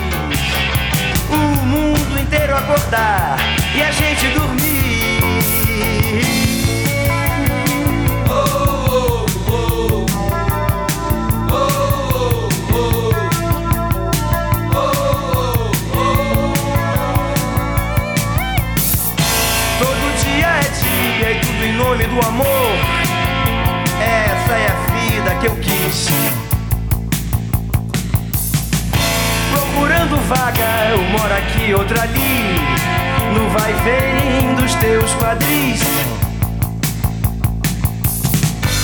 O 1.29 1.37
mundo 1.67 2.19
inteiro 2.19 2.57
acordar 2.57 3.37
e 3.75 3.83
a 3.83 3.91
gente 3.91 4.29
dormir. 4.29 4.57
Em 21.77 21.79
nome 21.79 22.05
do 22.05 22.27
amor. 22.27 22.73
Essa 24.01 24.53
é 24.55 24.67
a 24.69 24.77
vida 24.95 25.35
que 25.41 25.47
eu 25.47 25.57
quis. 25.57 26.09
Procurando 29.53 30.17
vaga, 30.27 30.97
uma 30.97 31.23
hora 31.23 31.37
aqui, 31.37 31.75
outra 31.75 32.03
ali. 32.03 32.57
No 33.35 33.51
vai 33.51 33.73
vem 33.85 34.55
dos 34.55 34.75
teus 34.77 35.13
quadris. 35.17 35.83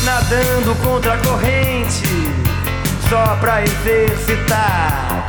Nadando 0.05 0.75
contra 0.83 1.15
a 1.15 1.19
corrente, 1.19 2.31
só 3.09 3.37
pra 3.41 3.63
exercitar 3.63 5.27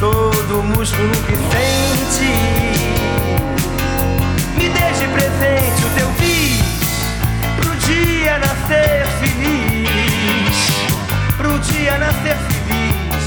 todo 0.00 0.58
o 0.58 0.62
músculo 0.64 1.12
que 1.26 1.36
sente. 1.36 2.74
Dia 12.24 12.32
nascer 12.32 12.36
feliz. 12.36 13.24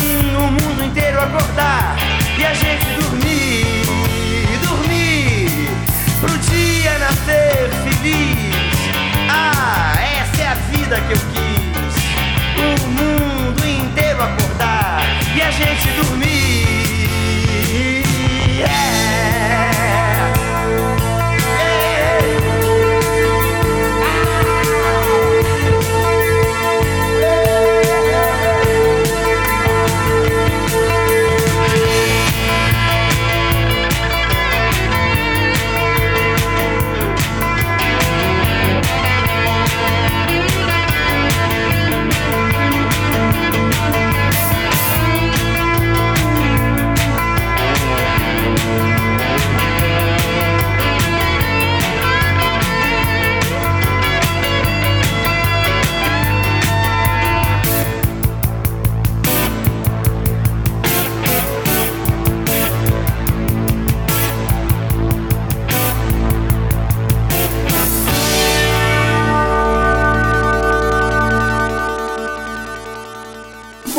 Hum, 0.00 0.46
o 0.46 0.52
mundo 0.52 0.84
inteiro 0.84 1.20
acordar 1.20 1.96
e 2.38 2.44
a 2.44 2.54
gente 2.54 2.84
dormir. 3.00 3.66
Dormir 4.62 5.70
pro 6.20 6.38
dia 6.38 6.98
nascer 6.98 7.70
feliz. 7.84 8.76
Ah, 9.28 9.94
essa 10.00 10.42
é 10.42 10.46
a 10.46 10.54
vida 10.54 11.00
que 11.00 11.12
eu 11.12 11.18
quis. 11.32 11.94
O 12.56 12.86
mundo 12.88 13.66
inteiro 13.66 14.22
acordar 14.22 15.00
e 15.34 15.42
a 15.42 15.50
gente 15.50 15.90
dormir. 15.92 16.69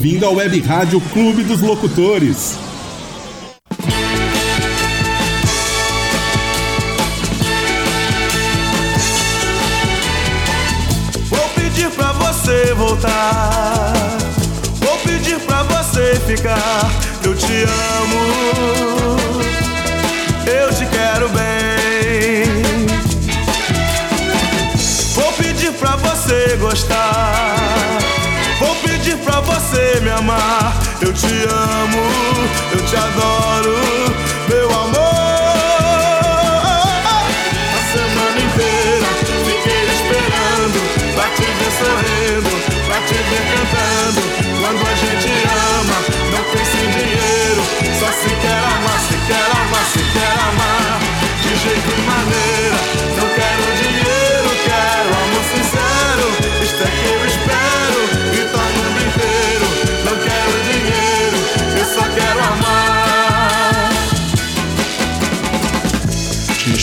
bem-vindo 0.00 0.24
ao 0.24 0.34
Web 0.36 0.58
Rádio 0.60 0.98
Clube 1.12 1.42
dos 1.42 1.60
Locutores. 1.60 2.56
Vou 11.28 11.48
pedir 11.54 11.90
pra 11.90 12.12
você 12.12 12.72
voltar. 12.72 13.92
Vou 14.80 14.96
pedir 15.00 15.38
pra 15.40 15.64
você 15.64 16.16
ficar. 16.26 16.90
Eu 17.22 17.36
te 17.36 17.64
amo. 18.00 19.18
Eu 20.46 20.74
te 20.74 20.86
quero 20.86 21.28
bem. 21.28 22.46
Vou 25.14 25.30
pedir 25.34 25.72
pra 25.74 25.96
você 25.96 26.56
gostar 26.56 27.49
você 29.42 30.00
me 30.00 30.10
amar. 30.10 30.72
Eu 31.00 31.12
te 31.12 31.26
amo, 31.26 32.02
eu 32.72 32.84
te 32.84 32.96
adoro. 32.96 34.09